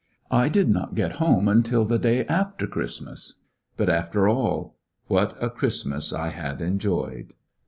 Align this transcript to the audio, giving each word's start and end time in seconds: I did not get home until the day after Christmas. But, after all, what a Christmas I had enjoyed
I 0.31 0.49
did 0.49 0.67
not 0.67 0.95
get 0.95 1.17
home 1.17 1.47
until 1.47 1.85
the 1.85 1.99
day 1.99 2.25
after 2.25 2.65
Christmas. 2.65 3.35
But, 3.77 3.87
after 3.87 4.27
all, 4.27 4.75
what 5.05 5.37
a 5.39 5.47
Christmas 5.47 6.11
I 6.11 6.29
had 6.29 6.59
enjoyed 6.59 7.33